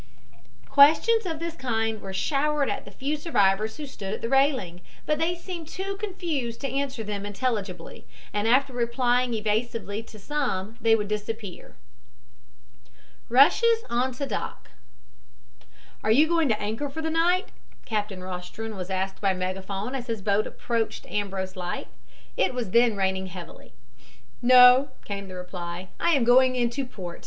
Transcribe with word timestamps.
Questions 0.69 1.25
of 1.27 1.37
this 1.39 1.55
kind 1.55 2.01
were 2.01 2.11
showered 2.13 2.69
at 2.71 2.85
the 2.85 2.89
few 2.91 3.15
survivors 3.15 3.77
who 3.77 3.85
stood 3.85 4.15
at 4.15 4.21
the 4.23 4.29
railing, 4.29 4.81
but 5.05 5.19
they 5.19 5.35
seemed 5.35 5.67
too 5.67 5.95
confused 5.97 6.59
to 6.61 6.67
answer 6.73 7.03
them 7.03 7.23
intelligibly, 7.23 8.07
and 8.33 8.47
after 8.47 8.73
replying 8.73 9.35
evasively 9.35 10.01
to 10.01 10.17
some 10.17 10.75
they 10.81 10.95
would 10.95 11.07
disappear. 11.07 11.75
RUSHES 13.29 13.83
ON 13.91 14.11
TO 14.11 14.25
DOCK 14.25 14.71
"Are 16.03 16.09
you 16.09 16.27
going 16.27 16.49
to 16.49 16.59
anchor 16.59 16.89
for 16.89 17.03
the 17.03 17.11
night?" 17.11 17.49
Captain 17.85 18.21
Rostron 18.21 18.75
was 18.75 18.89
asked 18.89 19.21
by 19.21 19.35
megaphone 19.35 19.93
as 19.93 20.07
his 20.07 20.23
boat 20.23 20.47
approached 20.47 21.05
Ambrose 21.11 21.55
Light. 21.55 21.89
It 22.35 22.55
was 22.55 22.71
then 22.71 22.97
raining 22.97 23.27
heavily. 23.27 23.71
"No," 24.41 24.89
came 25.05 25.27
the 25.27 25.35
reply. 25.35 25.89
"I 25.99 26.13
am 26.15 26.23
going 26.23 26.55
into 26.55 26.85
port. 26.87 27.19